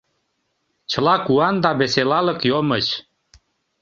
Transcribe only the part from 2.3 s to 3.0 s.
йомыч.